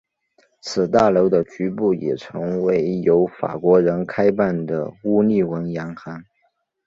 [0.63, 6.23] 此大楼的局部也曾为由法国人开办的乌利文洋行。